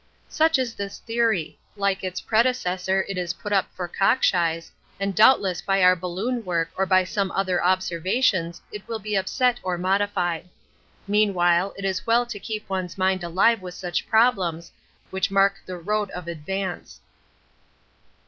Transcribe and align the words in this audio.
Such 0.29 0.57
is 0.57 0.73
this 0.73 0.97
theory 0.97 1.59
like 1.75 2.03
its 2.03 2.21
predecessor 2.21 3.05
it 3.07 3.19
is 3.19 3.33
put 3.35 3.53
up 3.53 3.67
for 3.75 3.87
cockshies, 3.87 4.71
and 4.99 5.13
doubtless 5.13 5.61
by 5.61 5.83
our 5.83 5.95
balloon 5.95 6.43
work 6.43 6.71
or 6.75 6.87
by 6.87 7.03
some 7.03 7.29
other 7.33 7.63
observations 7.63 8.63
it 8.71 8.87
will 8.87 8.97
be 8.97 9.13
upset 9.15 9.59
or 9.61 9.77
modified. 9.77 10.49
Meanwhile 11.07 11.75
it 11.77 11.85
is 11.85 12.07
well 12.07 12.25
to 12.25 12.39
keep 12.39 12.67
one's 12.67 12.97
mind 12.97 13.23
alive 13.23 13.61
with 13.61 13.75
such 13.75 14.09
problems, 14.09 14.71
which 15.11 15.29
mark 15.29 15.61
the 15.67 15.77
road 15.77 16.09
of 16.09 16.27
advance. 16.27 16.99